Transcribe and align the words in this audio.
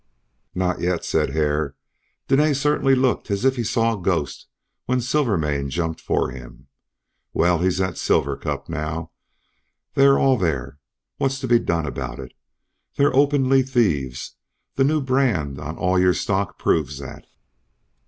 "Not 0.55 0.79
yet," 0.79 1.05
said 1.05 1.29
Hare. 1.35 1.75
"Dene 2.27 2.55
certainly 2.55 2.95
looked 2.95 3.29
as 3.29 3.45
if 3.45 3.55
he 3.55 3.63
saw 3.63 3.93
a 3.95 4.01
ghost 4.01 4.47
when 4.87 4.99
Silvermane 4.99 5.69
jumped 5.69 6.01
for 6.01 6.31
him. 6.31 6.65
Well, 7.33 7.59
he's 7.59 7.79
at 7.79 7.99
Silver 7.99 8.35
Cup 8.35 8.67
now. 8.67 9.11
They're 9.93 10.17
all 10.17 10.37
there. 10.39 10.79
What's 11.17 11.39
to 11.41 11.47
be 11.47 11.59
done 11.59 11.85
about 11.85 12.17
it? 12.17 12.33
They're 12.95 13.15
openly 13.15 13.61
thieves. 13.61 14.37
The 14.73 14.83
new 14.85 15.01
brand 15.01 15.59
on 15.59 15.77
all 15.77 15.99
your 15.99 16.15
stock 16.15 16.57
proves 16.57 16.97
that." 16.97 17.27